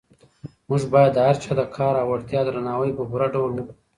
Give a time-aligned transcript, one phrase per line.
[0.69, 3.73] موږ باید د هر چا د کار او وړتیا درناوی په پوره ډول وکړو.